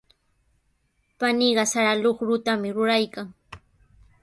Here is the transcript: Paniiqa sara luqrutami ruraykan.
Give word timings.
Paniiqa 1.19 1.65
sara 1.73 1.93
luqrutami 2.03 2.69
ruraykan. 2.75 3.27